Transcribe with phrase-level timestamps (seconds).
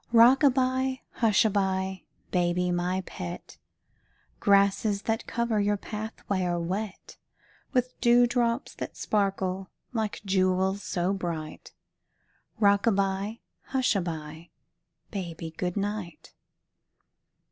[0.11, 3.59] Rock a by, hush a by, baby, my pet,
[4.39, 7.17] Grasses that cover your pathway are wet
[7.71, 11.71] With dewdrops that sparkle like jewels so bright,
[12.59, 14.49] Rock a by, hush a by,
[15.11, 16.33] baby, good night.